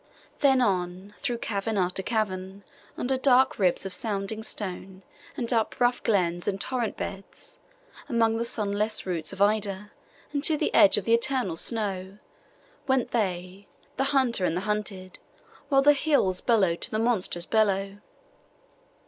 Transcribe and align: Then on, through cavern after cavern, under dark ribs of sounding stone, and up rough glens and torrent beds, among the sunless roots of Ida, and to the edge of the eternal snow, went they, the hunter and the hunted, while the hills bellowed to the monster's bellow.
Then 0.39 0.61
on, 0.61 1.13
through 1.19 1.37
cavern 1.37 1.77
after 1.77 2.01
cavern, 2.01 2.63
under 2.97 3.17
dark 3.17 3.59
ribs 3.59 3.85
of 3.85 3.93
sounding 3.93 4.41
stone, 4.41 5.03
and 5.37 5.53
up 5.53 5.79
rough 5.79 6.01
glens 6.01 6.47
and 6.47 6.59
torrent 6.59 6.97
beds, 6.97 7.59
among 8.09 8.37
the 8.37 8.43
sunless 8.43 9.05
roots 9.05 9.31
of 9.31 9.43
Ida, 9.43 9.91
and 10.33 10.43
to 10.43 10.57
the 10.57 10.73
edge 10.73 10.97
of 10.97 11.05
the 11.05 11.13
eternal 11.13 11.55
snow, 11.55 12.17
went 12.87 13.11
they, 13.11 13.67
the 13.97 14.05
hunter 14.05 14.43
and 14.43 14.57
the 14.57 14.61
hunted, 14.61 15.19
while 15.69 15.83
the 15.83 15.93
hills 15.93 16.41
bellowed 16.41 16.81
to 16.81 16.89
the 16.89 16.97
monster's 16.97 17.45
bellow. 17.45 17.99